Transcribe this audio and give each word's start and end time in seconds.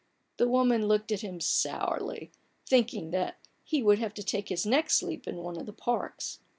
The 0.37 0.47
woman 0.47 0.87
looked 0.87 1.11
at 1.11 1.21
him 1.21 1.39
sourly, 1.39 2.31
thinking 2.65 3.11
that 3.11 3.37
he 3.63 3.83
would 3.83 3.99
have 3.99 4.15
to 4.15 4.23
take 4.23 4.49
his 4.49 4.65
next 4.65 4.95
sleep 4.97 5.27
in 5.27 5.35
one 5.43 5.57
of 5.59 5.67
the 5.67 5.73
parks. 5.73 6.39